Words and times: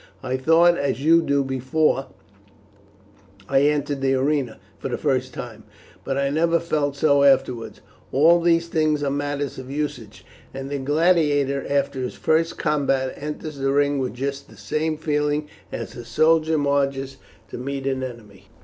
I 0.23 0.35
thought 0.35 0.79
as 0.79 1.05
you 1.05 1.21
do 1.21 1.43
before 1.43 2.07
I 3.47 3.61
entered 3.67 4.01
the 4.01 4.15
arena 4.15 4.57
the 4.81 4.97
first 4.97 5.31
time, 5.31 5.63
but 6.03 6.17
I 6.17 6.31
never 6.31 6.59
felt 6.59 6.95
so 6.95 7.21
afterwards. 7.21 7.81
All 8.11 8.41
these 8.41 8.67
things 8.67 9.03
are 9.03 9.11
matters 9.11 9.59
of 9.59 9.69
usage, 9.69 10.25
and 10.55 10.71
the 10.71 10.79
gladiator, 10.79 11.63
after 11.69 11.99
his 12.01 12.15
first 12.15 12.57
combat, 12.57 13.13
enters 13.15 13.59
the 13.59 13.71
ring 13.71 13.99
with 13.99 14.15
just 14.15 14.49
the 14.49 14.57
same 14.57 14.97
feeling 14.97 15.47
as 15.71 15.95
a 15.95 16.03
soldier 16.03 16.57
marches 16.57 17.17
to 17.49 17.59
meet 17.59 17.85
an 17.85 18.01
enemy." 18.01 18.47